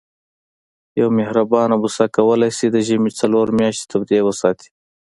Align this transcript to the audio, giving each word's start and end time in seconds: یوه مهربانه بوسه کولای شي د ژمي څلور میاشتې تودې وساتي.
یوه 0.99 1.11
مهربانه 1.19 1.75
بوسه 1.81 2.05
کولای 2.15 2.51
شي 2.57 2.67
د 2.71 2.77
ژمي 2.87 3.11
څلور 3.19 3.47
میاشتې 3.57 3.85
تودې 3.91 4.19
وساتي. 4.27 4.69